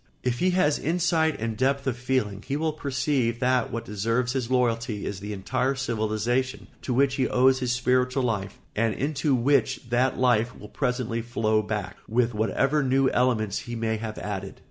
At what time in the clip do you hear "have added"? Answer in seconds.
13.97-14.59